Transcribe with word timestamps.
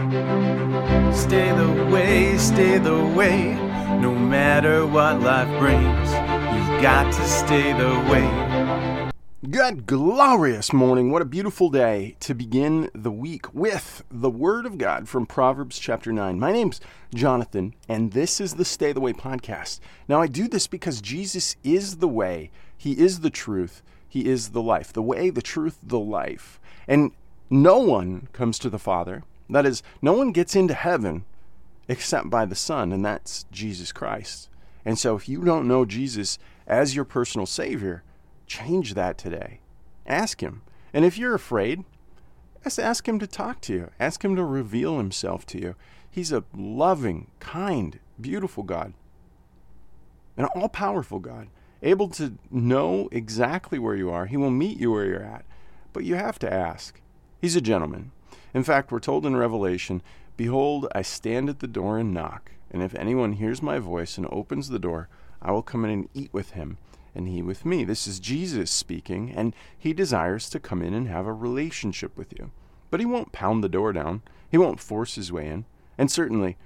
Stay 0.00 1.52
the 1.52 1.88
way, 1.92 2.38
stay 2.38 2.78
the 2.78 3.04
way, 3.14 3.52
no 4.00 4.14
matter 4.14 4.86
what 4.86 5.20
life 5.20 5.58
brings. 5.58 6.08
You've 6.54 6.80
got 6.80 7.12
to 7.12 7.22
stay 7.28 7.74
the 7.74 7.90
way. 8.10 9.10
Good 9.50 9.84
glorious 9.84 10.72
morning. 10.72 11.10
What 11.10 11.20
a 11.20 11.26
beautiful 11.26 11.68
day 11.68 12.16
to 12.20 12.32
begin 12.32 12.88
the 12.94 13.10
week 13.10 13.52
with 13.52 14.02
the 14.10 14.30
Word 14.30 14.64
of 14.64 14.78
God 14.78 15.06
from 15.06 15.26
Proverbs 15.26 15.78
chapter 15.78 16.14
9. 16.14 16.40
My 16.40 16.50
name's 16.50 16.80
Jonathan, 17.14 17.74
and 17.86 18.12
this 18.12 18.40
is 18.40 18.54
the 18.54 18.64
Stay 18.64 18.92
the 18.92 19.02
Way 19.02 19.12
podcast. 19.12 19.80
Now, 20.08 20.22
I 20.22 20.28
do 20.28 20.48
this 20.48 20.66
because 20.66 21.02
Jesus 21.02 21.56
is 21.62 21.98
the 21.98 22.08
way, 22.08 22.50
He 22.74 22.92
is 22.92 23.20
the 23.20 23.28
truth, 23.28 23.82
He 24.08 24.24
is 24.30 24.50
the 24.50 24.62
life. 24.62 24.94
The 24.94 25.02
way, 25.02 25.28
the 25.28 25.42
truth, 25.42 25.76
the 25.82 26.00
life. 26.00 26.58
And 26.88 27.12
no 27.50 27.76
one 27.76 28.28
comes 28.32 28.58
to 28.60 28.70
the 28.70 28.78
Father. 28.78 29.24
That 29.50 29.66
is, 29.66 29.82
no 30.00 30.12
one 30.12 30.32
gets 30.32 30.54
into 30.54 30.74
heaven 30.74 31.24
except 31.88 32.30
by 32.30 32.44
the 32.44 32.54
Son, 32.54 32.92
and 32.92 33.04
that's 33.04 33.44
Jesus 33.50 33.92
Christ. 33.92 34.48
And 34.84 34.98
so, 34.98 35.16
if 35.16 35.28
you 35.28 35.44
don't 35.44 35.68
know 35.68 35.84
Jesus 35.84 36.38
as 36.66 36.94
your 36.94 37.04
personal 37.04 37.46
Savior, 37.46 38.02
change 38.46 38.94
that 38.94 39.18
today. 39.18 39.60
Ask 40.06 40.40
Him. 40.40 40.62
And 40.92 41.04
if 41.04 41.18
you're 41.18 41.34
afraid, 41.34 41.84
just 42.62 42.78
ask 42.78 43.08
Him 43.08 43.18
to 43.18 43.26
talk 43.26 43.60
to 43.62 43.72
you, 43.72 43.90
ask 43.98 44.24
Him 44.24 44.36
to 44.36 44.44
reveal 44.44 44.98
Himself 44.98 45.44
to 45.46 45.60
you. 45.60 45.74
He's 46.10 46.32
a 46.32 46.44
loving, 46.54 47.28
kind, 47.40 47.98
beautiful 48.20 48.62
God, 48.62 48.94
an 50.36 50.46
all 50.46 50.68
powerful 50.68 51.18
God, 51.18 51.48
able 51.82 52.08
to 52.10 52.36
know 52.50 53.08
exactly 53.12 53.78
where 53.78 53.94
you 53.94 54.10
are. 54.10 54.26
He 54.26 54.36
will 54.36 54.50
meet 54.50 54.78
you 54.78 54.92
where 54.92 55.06
you're 55.06 55.22
at, 55.22 55.44
but 55.92 56.04
you 56.04 56.14
have 56.14 56.38
to 56.40 56.52
ask. 56.52 57.00
He's 57.40 57.56
a 57.56 57.60
gentleman. 57.60 58.12
In 58.52 58.64
fact, 58.64 58.90
we're 58.90 59.00
told 59.00 59.26
in 59.26 59.36
Revelation, 59.36 60.02
Behold, 60.36 60.88
I 60.94 61.02
stand 61.02 61.48
at 61.48 61.60
the 61.60 61.66
door 61.66 61.98
and 61.98 62.14
knock, 62.14 62.52
and 62.70 62.82
if 62.82 62.94
anyone 62.94 63.34
hears 63.34 63.62
my 63.62 63.78
voice 63.78 64.16
and 64.16 64.26
opens 64.30 64.68
the 64.68 64.78
door, 64.78 65.08
I 65.42 65.52
will 65.52 65.62
come 65.62 65.84
in 65.84 65.90
and 65.90 66.08
eat 66.14 66.32
with 66.32 66.52
him, 66.52 66.78
and 67.14 67.28
he 67.28 67.42
with 67.42 67.64
me. 67.64 67.84
This 67.84 68.06
is 68.06 68.20
Jesus 68.20 68.70
speaking, 68.70 69.30
and 69.30 69.54
he 69.76 69.92
desires 69.92 70.48
to 70.50 70.60
come 70.60 70.82
in 70.82 70.94
and 70.94 71.08
have 71.08 71.26
a 71.26 71.32
relationship 71.32 72.16
with 72.16 72.32
you. 72.38 72.50
But 72.90 73.00
he 73.00 73.06
won't 73.06 73.32
pound 73.32 73.62
the 73.62 73.68
door 73.68 73.92
down, 73.92 74.22
he 74.50 74.58
won't 74.58 74.80
force 74.80 75.14
his 75.14 75.30
way 75.30 75.46
in, 75.46 75.64
and 75.96 76.10
certainly, 76.10 76.56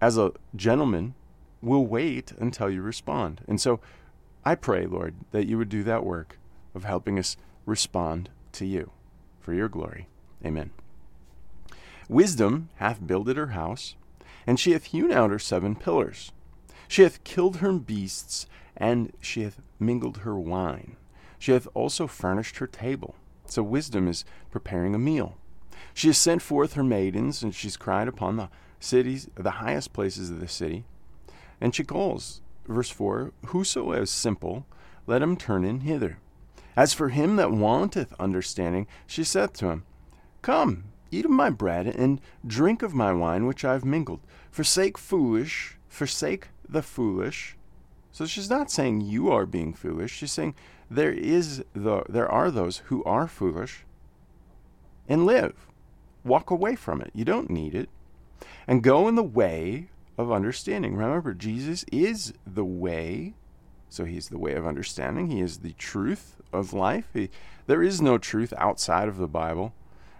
as 0.00 0.16
a 0.16 0.32
gentleman, 0.54 1.14
will 1.62 1.86
wait 1.86 2.32
until 2.38 2.70
you 2.70 2.82
respond. 2.82 3.42
And 3.46 3.60
so 3.60 3.80
I 4.44 4.54
pray, 4.54 4.86
Lord, 4.86 5.14
that 5.32 5.46
you 5.46 5.58
would 5.58 5.68
do 5.68 5.82
that 5.84 6.04
work 6.04 6.38
of 6.74 6.84
helping 6.84 7.18
us 7.18 7.36
respond 7.66 8.30
to 8.52 8.64
you 8.64 8.92
for 9.40 9.52
your 9.52 9.68
glory. 9.68 10.08
Amen. 10.44 10.70
Wisdom 12.08 12.70
hath 12.76 13.06
builded 13.06 13.36
her 13.36 13.48
house, 13.48 13.94
and 14.46 14.58
she 14.58 14.72
hath 14.72 14.86
hewn 14.86 15.12
out 15.12 15.30
her 15.30 15.38
seven 15.38 15.76
pillars. 15.76 16.32
She 16.88 17.02
hath 17.02 17.22
killed 17.24 17.58
her 17.58 17.72
beasts, 17.72 18.46
and 18.76 19.12
she 19.20 19.42
hath 19.42 19.60
mingled 19.78 20.18
her 20.18 20.38
wine. 20.38 20.96
She 21.38 21.52
hath 21.52 21.68
also 21.74 22.06
furnished 22.06 22.58
her 22.58 22.66
table. 22.66 23.14
So 23.46 23.62
wisdom 23.62 24.08
is 24.08 24.24
preparing 24.50 24.94
a 24.94 24.98
meal. 24.98 25.36
She 25.94 26.08
has 26.08 26.18
sent 26.18 26.42
forth 26.42 26.74
her 26.74 26.84
maidens, 26.84 27.42
and 27.42 27.54
she's 27.54 27.76
cried 27.76 28.08
upon 28.08 28.36
the 28.36 28.48
cities, 28.78 29.28
the 29.34 29.52
highest 29.52 29.92
places 29.92 30.30
of 30.30 30.40
the 30.40 30.48
city. 30.48 30.84
And 31.60 31.74
she 31.74 31.84
calls, 31.84 32.40
verse 32.66 32.90
4 32.90 33.32
Whoso 33.46 33.92
is 33.92 34.10
simple, 34.10 34.66
let 35.06 35.22
him 35.22 35.36
turn 35.36 35.64
in 35.64 35.80
hither. 35.80 36.18
As 36.76 36.92
for 36.94 37.08
him 37.08 37.36
that 37.36 37.52
wanteth 37.52 38.14
understanding, 38.18 38.86
she 39.06 39.24
saith 39.24 39.52
to 39.54 39.68
him, 39.68 39.84
Come, 40.42 40.84
eat 41.10 41.24
of 41.24 41.30
my 41.30 41.50
bread, 41.50 41.86
and 41.86 42.20
drink 42.46 42.82
of 42.82 42.94
my 42.94 43.12
wine 43.12 43.46
which 43.46 43.64
I 43.64 43.72
have 43.72 43.84
mingled. 43.84 44.20
Forsake 44.50 44.96
foolish, 44.96 45.78
forsake 45.88 46.48
the 46.68 46.82
foolish. 46.82 47.56
So 48.12 48.26
she's 48.26 48.50
not 48.50 48.70
saying 48.70 49.02
you 49.02 49.30
are 49.30 49.46
being 49.46 49.72
foolish. 49.72 50.12
She's 50.12 50.32
saying 50.32 50.54
there 50.90 51.12
is 51.12 51.64
the 51.72 52.02
there 52.08 52.30
are 52.30 52.50
those 52.50 52.78
who 52.86 53.04
are 53.04 53.28
foolish 53.28 53.84
and 55.08 55.26
live. 55.26 55.68
Walk 56.24 56.50
away 56.50 56.74
from 56.74 57.00
it. 57.00 57.10
You 57.14 57.24
don't 57.24 57.50
need 57.50 57.74
it. 57.74 57.88
And 58.66 58.82
go 58.82 59.08
in 59.08 59.14
the 59.14 59.22
way 59.22 59.88
of 60.18 60.30
understanding. 60.30 60.96
Remember, 60.96 61.34
Jesus 61.34 61.84
is 61.92 62.34
the 62.46 62.64
way. 62.64 63.34
So 63.88 64.04
he's 64.04 64.28
the 64.28 64.38
way 64.38 64.54
of 64.54 64.66
understanding. 64.66 65.28
He 65.28 65.40
is 65.40 65.58
the 65.58 65.72
truth 65.72 66.36
of 66.52 66.72
life. 66.72 67.08
He, 67.12 67.30
there 67.66 67.82
is 67.82 68.00
no 68.00 68.18
truth 68.18 68.52
outside 68.56 69.08
of 69.08 69.16
the 69.16 69.26
Bible. 69.26 69.74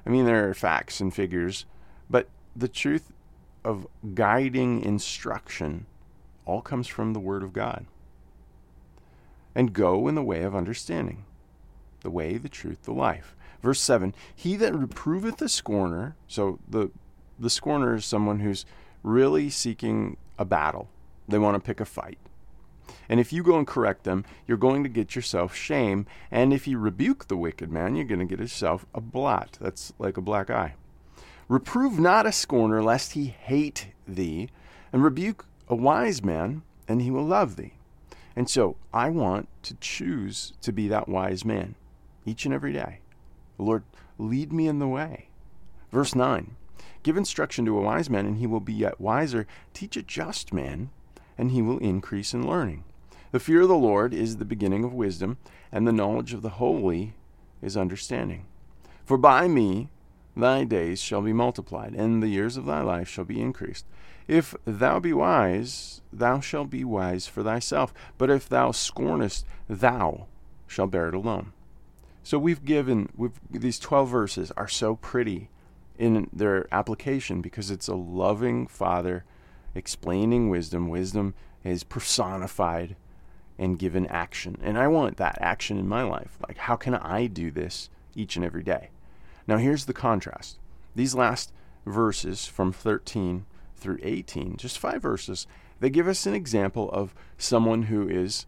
I 0.04 0.10
mean, 0.10 0.24
there 0.24 0.48
are 0.48 0.54
facts 0.54 1.00
and 1.00 1.12
figures, 1.12 1.66
but 2.08 2.28
the 2.56 2.68
truth 2.68 3.12
of 3.64 3.86
guiding 4.14 4.82
instruction 4.82 5.86
all 6.44 6.62
comes 6.62 6.88
from 6.88 7.12
the 7.12 7.20
Word 7.20 7.42
of 7.42 7.52
God. 7.52 7.86
And 9.54 9.72
go 9.72 10.08
in 10.08 10.14
the 10.14 10.22
way 10.22 10.42
of 10.42 10.54
understanding 10.54 11.24
the 12.00 12.10
way, 12.10 12.38
the 12.38 12.48
truth, 12.48 12.84
the 12.84 12.92
life. 12.92 13.36
Verse 13.62 13.80
7 13.80 14.14
He 14.34 14.56
that 14.56 14.74
reproveth 14.74 15.40
a 15.42 15.48
scorner, 15.48 16.16
so 16.26 16.58
the, 16.68 16.90
the 17.38 17.50
scorner 17.50 17.94
is 17.94 18.04
someone 18.04 18.40
who's 18.40 18.64
really 19.02 19.50
seeking 19.50 20.16
a 20.38 20.44
battle, 20.44 20.88
they 21.28 21.38
want 21.38 21.56
to 21.56 21.66
pick 21.66 21.80
a 21.80 21.84
fight. 21.84 22.18
And 23.08 23.20
if 23.20 23.32
you 23.32 23.42
go 23.42 23.58
and 23.58 23.66
correct 23.66 24.04
them, 24.04 24.24
you're 24.46 24.56
going 24.56 24.82
to 24.82 24.88
get 24.88 25.14
yourself 25.14 25.54
shame. 25.54 26.06
And 26.30 26.52
if 26.52 26.66
you 26.66 26.78
rebuke 26.78 27.28
the 27.28 27.36
wicked 27.36 27.70
man, 27.70 27.96
you're 27.96 28.04
going 28.04 28.20
to 28.20 28.26
get 28.26 28.40
yourself 28.40 28.86
a 28.94 29.00
blot. 29.00 29.58
That's 29.60 29.92
like 29.98 30.16
a 30.16 30.22
black 30.22 30.50
eye. 30.50 30.74
Reprove 31.48 31.98
not 31.98 32.26
a 32.26 32.32
scorner, 32.32 32.82
lest 32.82 33.12
he 33.12 33.26
hate 33.26 33.88
thee, 34.06 34.48
and 34.92 35.02
rebuke 35.02 35.46
a 35.68 35.74
wise 35.74 36.22
man, 36.22 36.62
and 36.86 37.02
he 37.02 37.10
will 37.10 37.26
love 37.26 37.56
thee. 37.56 37.74
And 38.36 38.48
so 38.48 38.76
I 38.94 39.10
want 39.10 39.48
to 39.64 39.74
choose 39.80 40.52
to 40.62 40.72
be 40.72 40.88
that 40.88 41.08
wise 41.08 41.44
man 41.44 41.74
each 42.24 42.44
and 42.44 42.54
every 42.54 42.72
day. 42.72 43.00
Lord, 43.58 43.82
lead 44.18 44.52
me 44.52 44.68
in 44.68 44.78
the 44.78 44.88
way. 44.88 45.28
Verse 45.90 46.14
9 46.14 46.56
Give 47.02 47.16
instruction 47.16 47.64
to 47.64 47.78
a 47.78 47.82
wise 47.82 48.10
man, 48.10 48.26
and 48.26 48.38
he 48.38 48.46
will 48.46 48.60
be 48.60 48.74
yet 48.74 49.00
wiser. 49.00 49.46
Teach 49.72 49.96
a 49.96 50.02
just 50.02 50.52
man, 50.52 50.90
and 51.40 51.52
he 51.52 51.62
will 51.62 51.78
increase 51.78 52.34
in 52.34 52.46
learning. 52.46 52.84
The 53.32 53.40
fear 53.40 53.62
of 53.62 53.68
the 53.68 53.74
Lord 53.74 54.12
is 54.12 54.36
the 54.36 54.44
beginning 54.44 54.84
of 54.84 54.92
wisdom, 54.92 55.38
and 55.72 55.88
the 55.88 55.92
knowledge 55.92 56.34
of 56.34 56.42
the 56.42 56.50
holy 56.50 57.14
is 57.62 57.78
understanding. 57.78 58.44
For 59.06 59.16
by 59.16 59.48
me 59.48 59.88
thy 60.36 60.64
days 60.64 61.00
shall 61.00 61.22
be 61.22 61.32
multiplied, 61.32 61.94
and 61.94 62.22
the 62.22 62.28
years 62.28 62.58
of 62.58 62.66
thy 62.66 62.82
life 62.82 63.08
shall 63.08 63.24
be 63.24 63.40
increased. 63.40 63.86
If 64.28 64.54
thou 64.66 65.00
be 65.00 65.14
wise, 65.14 66.02
thou 66.12 66.40
shalt 66.40 66.68
be 66.68 66.84
wise 66.84 67.26
for 67.26 67.42
thyself. 67.42 67.94
But 68.18 68.28
if 68.28 68.46
thou 68.46 68.70
scornest, 68.70 69.44
thou 69.66 70.26
shalt 70.66 70.90
bear 70.90 71.08
it 71.08 71.14
alone. 71.14 71.54
So 72.22 72.38
we've 72.38 72.66
given 72.66 73.08
we've, 73.16 73.40
these 73.50 73.78
twelve 73.78 74.10
verses 74.10 74.52
are 74.58 74.68
so 74.68 74.96
pretty 74.96 75.48
in 75.98 76.28
their 76.34 76.68
application 76.70 77.40
because 77.40 77.70
it's 77.70 77.88
a 77.88 77.94
loving 77.94 78.66
father 78.66 79.24
explaining 79.74 80.48
wisdom. 80.48 80.88
Wisdom 80.88 81.34
is 81.64 81.84
personified 81.84 82.96
and 83.58 83.78
given 83.78 84.06
action. 84.06 84.56
And 84.62 84.78
I 84.78 84.88
want 84.88 85.18
that 85.18 85.38
action 85.40 85.78
in 85.78 85.86
my 85.86 86.02
life. 86.02 86.38
Like, 86.46 86.56
how 86.56 86.76
can 86.76 86.94
I 86.94 87.26
do 87.26 87.50
this 87.50 87.90
each 88.14 88.36
and 88.36 88.44
every 88.44 88.62
day? 88.62 88.90
Now, 89.46 89.58
here's 89.58 89.84
the 89.84 89.92
contrast. 89.92 90.58
These 90.94 91.14
last 91.14 91.52
verses 91.86 92.46
from 92.46 92.72
13 92.72 93.44
through 93.76 93.98
18, 94.02 94.56
just 94.56 94.78
five 94.78 95.02
verses, 95.02 95.46
they 95.80 95.90
give 95.90 96.08
us 96.08 96.26
an 96.26 96.34
example 96.34 96.90
of 96.90 97.14
someone 97.38 97.84
who 97.84 98.08
is 98.08 98.46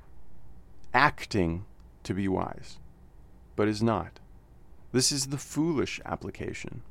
acting 0.95 1.65
to 2.05 2.15
be 2.15 2.29
wise, 2.29 2.79
but 3.57 3.69
is 3.69 3.83
not. 3.83 4.21
This 4.93 5.11
is 5.11 5.27
the 5.27 5.39
foolish 5.39 6.01
application. 6.05 6.83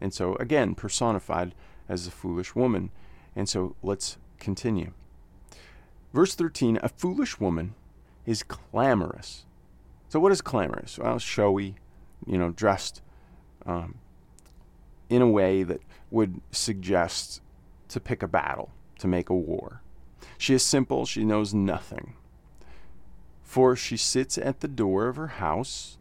And 0.00 0.12
so, 0.12 0.34
again, 0.36 0.74
personified 0.74 1.54
as 1.88 2.06
a 2.06 2.10
foolish 2.10 2.54
woman. 2.54 2.90
And 3.36 3.48
so, 3.48 3.76
let's 3.82 4.16
continue. 4.40 4.92
Verse 6.12 6.34
13 6.34 6.78
A 6.82 6.88
foolish 6.88 7.38
woman 7.38 7.74
is 8.24 8.42
clamorous. 8.42 9.44
So, 10.08 10.18
what 10.18 10.32
is 10.32 10.40
clamorous? 10.40 10.98
Well, 10.98 11.18
showy, 11.18 11.76
you 12.26 12.38
know, 12.38 12.50
dressed 12.50 13.02
um, 13.66 13.96
in 15.08 15.22
a 15.22 15.28
way 15.28 15.62
that 15.62 15.82
would 16.10 16.40
suggest 16.50 17.42
to 17.88 18.00
pick 18.00 18.22
a 18.22 18.28
battle, 18.28 18.70
to 18.98 19.06
make 19.06 19.28
a 19.28 19.34
war. 19.34 19.82
She 20.38 20.54
is 20.54 20.62
simple, 20.62 21.06
she 21.06 21.24
knows 21.24 21.54
nothing. 21.54 22.14
For 23.42 23.76
she 23.76 23.96
sits 23.96 24.36
at 24.38 24.60
the 24.60 24.68
door 24.68 25.08
of 25.08 25.16
her 25.16 25.28
house 25.28 25.98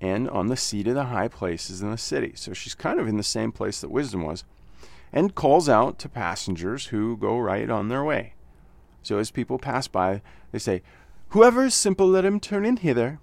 and 0.00 0.28
on 0.30 0.46
the 0.46 0.56
seat 0.56 0.86
of 0.86 0.94
the 0.94 1.04
high 1.06 1.28
places 1.28 1.82
in 1.82 1.90
the 1.90 1.98
city. 1.98 2.32
So 2.36 2.52
she's 2.52 2.74
kind 2.74 3.00
of 3.00 3.08
in 3.08 3.16
the 3.16 3.22
same 3.22 3.50
place 3.50 3.80
that 3.80 3.90
wisdom 3.90 4.22
was, 4.22 4.44
and 5.12 5.34
calls 5.34 5.68
out 5.68 5.98
to 5.98 6.08
passengers 6.08 6.86
who 6.86 7.16
go 7.16 7.38
right 7.38 7.70
on 7.70 7.88
their 7.88 8.04
way. 8.04 8.34
So 9.02 9.18
as 9.18 9.30
people 9.30 9.58
pass 9.58 9.88
by, 9.88 10.22
they 10.52 10.58
say, 10.58 10.82
Whoever 11.30 11.66
is 11.66 11.74
simple, 11.74 12.06
let 12.06 12.24
him 12.24 12.40
turn 12.40 12.64
in 12.64 12.78
hither. 12.78 13.20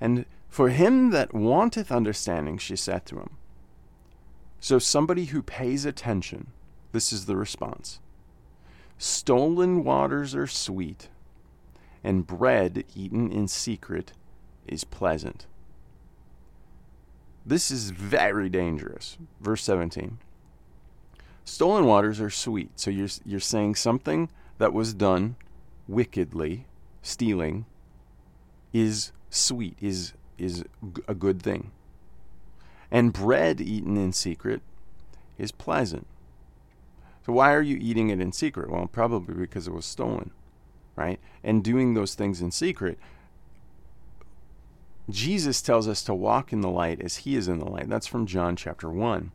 And 0.00 0.26
for 0.48 0.70
him 0.70 1.10
that 1.10 1.34
wanteth 1.34 1.92
understanding, 1.92 2.58
she 2.58 2.76
said 2.76 3.06
to 3.06 3.16
him. 3.16 3.36
So, 4.58 4.78
somebody 4.78 5.26
who 5.26 5.42
pays 5.42 5.84
attention, 5.84 6.48
this 6.92 7.12
is 7.12 7.26
the 7.26 7.36
response 7.36 8.00
Stolen 8.98 9.84
waters 9.84 10.34
are 10.34 10.46
sweet, 10.46 11.08
and 12.02 12.26
bread 12.26 12.84
eaten 12.94 13.30
in 13.30 13.48
secret 13.48 14.12
is 14.66 14.84
pleasant. 14.84 15.46
This 17.44 17.70
is 17.70 17.90
very 17.90 18.48
dangerous. 18.48 19.18
Verse 19.40 19.62
17. 19.62 20.18
Stolen 21.46 21.84
waters 21.84 22.20
are 22.20 22.28
sweet. 22.28 22.72
So 22.74 22.90
you're, 22.90 23.08
you're 23.24 23.40
saying 23.40 23.76
something 23.76 24.28
that 24.58 24.72
was 24.72 24.92
done 24.92 25.36
wickedly, 25.86 26.66
stealing, 27.02 27.66
is 28.72 29.12
sweet, 29.30 29.76
is, 29.80 30.12
is 30.38 30.64
a 31.06 31.14
good 31.14 31.40
thing. 31.40 31.70
And 32.90 33.12
bread 33.12 33.60
eaten 33.60 33.96
in 33.96 34.12
secret 34.12 34.60
is 35.38 35.52
pleasant. 35.52 36.08
So 37.24 37.32
why 37.32 37.54
are 37.54 37.62
you 37.62 37.78
eating 37.80 38.10
it 38.10 38.20
in 38.20 38.32
secret? 38.32 38.68
Well, 38.68 38.88
probably 38.88 39.34
because 39.36 39.68
it 39.68 39.72
was 39.72 39.86
stolen, 39.86 40.32
right? 40.96 41.20
And 41.44 41.62
doing 41.62 41.94
those 41.94 42.16
things 42.16 42.40
in 42.40 42.50
secret. 42.50 42.98
Jesus 45.08 45.62
tells 45.62 45.86
us 45.86 46.02
to 46.02 46.14
walk 46.14 46.52
in 46.52 46.60
the 46.60 46.70
light 46.70 47.00
as 47.00 47.18
he 47.18 47.36
is 47.36 47.46
in 47.46 47.60
the 47.60 47.70
light. 47.70 47.88
That's 47.88 48.08
from 48.08 48.26
John 48.26 48.56
chapter 48.56 48.90
1. 48.90 49.30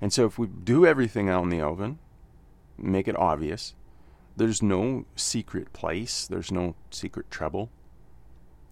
And 0.00 0.12
so 0.12 0.24
if 0.24 0.38
we 0.38 0.46
do 0.46 0.86
everything 0.86 1.28
out 1.28 1.44
in 1.44 1.50
the 1.50 1.60
oven, 1.60 1.98
make 2.78 3.06
it 3.06 3.16
obvious, 3.16 3.74
there's 4.36 4.62
no 4.62 5.04
secret 5.16 5.72
place, 5.72 6.26
there's 6.26 6.50
no 6.50 6.74
secret 6.90 7.30
trouble. 7.30 7.70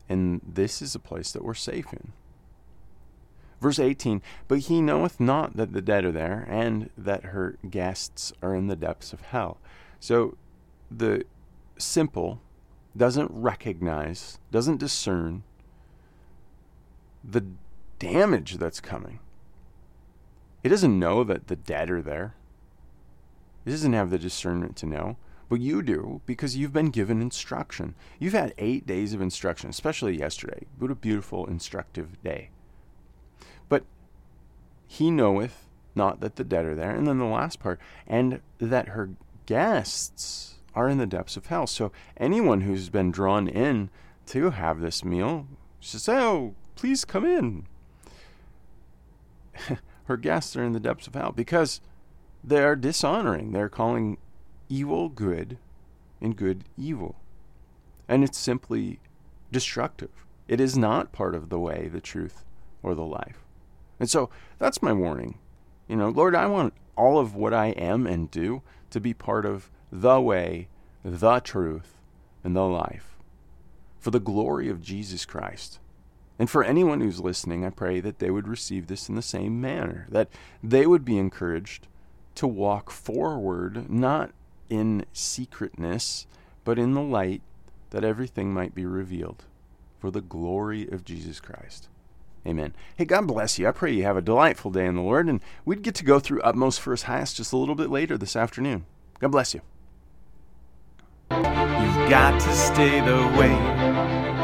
And 0.09 0.41
this 0.47 0.81
is 0.81 0.95
a 0.95 1.01
place 1.01 1.33
that 1.33 1.45
we're 1.45 1.55
safe 1.55 1.93
in. 1.93 2.13
Verse 3.61 3.79
18 3.79 4.23
But 4.47 4.61
he 4.61 4.81
knoweth 4.81 5.21
not 5.21 5.57
that 5.57 5.73
the 5.73 5.83
dead 5.83 6.05
are 6.05 6.13
there, 6.13 6.47
and 6.49 6.91
that 6.97 7.25
her 7.27 7.59
guests 7.69 8.33
are 8.43 8.55
in 8.55 8.69
the 8.69 8.77
depths 8.77 9.13
of 9.13 9.21
hell. 9.21 9.59
So 10.01 10.37
the 10.91 11.25
simple 11.77 12.41
doesn't 12.97 13.31
recognize, 13.33 14.39
doesn't 14.51 14.79
discern 14.79 15.43
the 17.23 17.45
damage 17.99 18.57
that's 18.57 18.81
coming. 18.81 19.19
It 20.69 20.73
doesn't 20.73 20.99
know 20.99 21.25
that 21.25 21.47
the 21.47 21.57
dead 21.57 21.89
are 21.91 22.03
there. 22.03 22.35
He 23.65 23.71
doesn't 23.71 23.95
have 23.95 24.11
the 24.11 24.19
discernment 24.19 24.77
to 24.77 24.85
know. 24.85 25.17
But 25.49 25.63
you 25.63 25.81
do 25.83 26.21
because 26.27 26.59
you've 26.59 26.75
been 26.75 26.91
given 26.91 27.23
instruction. 27.23 27.95
You've 28.19 28.35
had 28.35 28.53
eight 28.59 28.87
days 28.87 29.15
of 29.15 29.23
instruction, 29.23 29.71
especially 29.71 30.19
yesterday. 30.19 30.67
What 30.79 30.91
a 30.91 30.95
beautiful, 30.95 31.47
instructive 31.47 32.23
day. 32.23 32.51
But 33.71 33.85
he 34.87 35.11
knoweth 35.11 35.71
not 35.95 36.21
that 36.21 36.37
the 36.37 36.45
dead 36.45 36.67
are 36.67 36.75
there. 36.75 36.95
And 36.95 37.07
then 37.07 37.19
the 37.19 37.25
last 37.25 37.61
part, 37.61 37.81
and 38.07 38.43
that 38.59 38.89
her 38.89 39.09
guests 39.47 40.57
are 40.75 40.91
in 40.91 40.99
the 40.99 41.07
depths 41.07 41.39
of 41.39 41.47
hell. 41.47 41.67
So 41.67 41.93
anyone 42.19 42.61
who's 42.61 42.91
been 42.91 43.11
drawn 43.11 43.49
in 43.49 43.89
to 44.27 44.51
have 44.51 44.83
this 44.83 45.03
meal 45.03 45.47
should 45.81 46.03
say, 46.03 46.19
Oh, 46.19 46.57
please 46.75 47.07
come 47.07 47.25
in. 47.25 47.65
Her 50.09 50.17
guests 50.17 50.57
are 50.57 50.65
in 50.65 50.73
the 50.73 50.81
depths 50.81 51.07
of 51.07 51.15
hell 51.15 51.33
because 51.33 51.81
they 52.43 52.63
are 52.63 52.75
dishonoring. 52.75 53.53
They're 53.53 53.69
calling 53.69 54.17
evil 54.69 55.11
good 55.11 55.59
and 56.21 56.35
good 56.35 56.65
evil. 56.77 57.17
And 58.09 58.25
it's 58.25 58.39
simply 58.39 59.01
destructive. 59.53 60.11
It 60.49 60.61
is 60.61 60.79
not 60.79 61.13
part 61.13 61.35
of 61.35 61.51
the 61.51 61.59
way, 61.59 61.89
the 61.93 62.01
truth, 62.01 62.45
or 62.83 62.95
the 62.95 63.05
life. 63.05 63.45
And 64.01 64.09
so 64.09 64.31
that's 64.59 64.83
my 64.83 64.95
warning. 64.95 65.39
You 65.89 65.97
know, 65.97 66.09
Lord, 66.09 66.35
I 66.35 66.47
want 66.47 66.73
all 66.97 67.19
of 67.19 67.35
what 67.35 67.53
I 67.53 67.69
am 67.69 68.07
and 68.07 68.31
do 68.31 68.63
to 68.91 69.01
be 69.01 69.13
part 69.13 69.45
of 69.45 69.71
the 69.93 70.21
way, 70.21 70.69
the 71.05 71.41
truth, 71.41 71.99
and 72.43 72.57
the 72.57 72.63
life 72.63 73.19
for 73.99 74.11
the 74.11 74.21
glory 74.21 74.71
of 74.71 74.81
Jesus 74.81 75.27
Christ. 75.27 75.81
And 76.39 76.49
for 76.49 76.63
anyone 76.63 77.01
who's 77.01 77.21
listening, 77.21 77.65
I 77.65 77.71
pray 77.71 78.01
that 78.01 78.21
they 78.21 78.31
would 78.31 78.47
receive 78.47 78.87
this 78.87 79.09
in 79.09 79.17
the 79.17 79.23
same 79.23 79.61
manner, 79.61 80.07
that 80.11 80.29
they 80.63 80.87
would 80.87 81.05
be 81.05 81.19
encouraged 81.19 81.89
to 82.37 82.47
walk 82.47 82.91
forward, 82.91 83.91
not 83.91 84.31
in 84.71 85.05
secretness, 85.13 86.27
but 86.65 86.79
in 86.79 86.95
the 86.95 87.03
light, 87.03 87.43
that 87.91 88.05
everything 88.05 88.53
might 88.53 88.75
be 88.75 88.87
revealed 88.87 89.45
for 89.99 90.11
the 90.11 90.21
glory 90.21 90.89
of 90.89 91.05
Jesus 91.05 91.41
Christ. 91.41 91.89
Amen. 92.47 92.73
Hey, 92.97 93.05
God 93.05 93.27
bless 93.27 93.59
you. 93.59 93.67
I 93.67 93.73
pray 93.73 93.93
you 93.93 94.05
have 94.05 94.17
a 94.17 94.23
delightful 94.23 94.71
day 94.71 94.87
in 94.87 94.95
the 94.95 95.03
Lord, 95.03 95.27
and 95.27 95.41
we'd 95.65 95.83
get 95.83 95.97
to 95.97 96.05
go 96.05 96.21
through 96.21 96.41
Utmost 96.43 96.81
for 96.81 96.93
His 96.93 97.03
Highest 97.03 97.37
just 97.37 97.53
a 97.53 97.57
little 97.57 97.75
bit 97.75 97.91
later 97.91 98.17
this 98.17 98.37
afternoon. 98.37 98.87
God 99.19 99.33
bless 99.33 99.55
you. 99.55 99.61
You've 101.31 102.09
got 102.09 102.41
to 102.41 102.55
stay 102.55 103.01
the 103.01 103.37
way 103.37 104.38